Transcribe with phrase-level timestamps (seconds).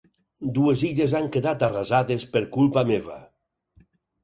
[0.53, 3.21] Dues illes han quedat arrasades per culpa meva!